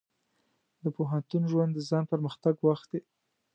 د 0.81 0.83
پوهنتون 0.95 1.43
ژوند 1.51 1.71
د 1.73 1.79
ځان 1.89 2.03
پرمختګ 2.11 2.53
وخت 2.67 2.87
دی. 2.93 3.01